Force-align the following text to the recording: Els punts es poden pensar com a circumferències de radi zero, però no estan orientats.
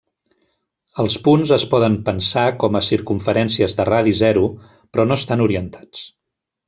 Els 1.01 1.17
punts 1.27 1.51
es 1.57 1.65
poden 1.73 1.97
pensar 2.07 2.45
com 2.63 2.79
a 2.79 2.83
circumferències 2.87 3.77
de 3.81 3.85
radi 3.91 4.15
zero, 4.23 4.47
però 4.95 5.07
no 5.11 5.19
estan 5.23 5.45
orientats. 5.47 6.03